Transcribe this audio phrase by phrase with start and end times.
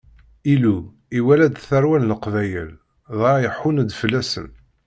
[0.53, 0.77] Illu
[1.17, 2.69] iwala-d tarwa n Leqbayel,
[3.17, 4.47] dɣa iḥunn-d fell-asen.